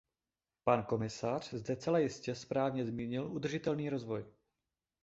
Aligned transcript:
Pan 0.63 0.83
komisař 0.83 1.53
zde 1.53 1.75
zcela 1.75 1.99
správně 2.33 2.85
zmínil 2.85 3.31
udržitelný 3.33 3.89
rozvoj. 3.89 4.25